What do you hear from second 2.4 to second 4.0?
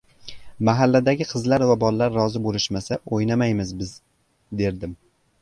boʻlishmasa oʻynamaymiz biz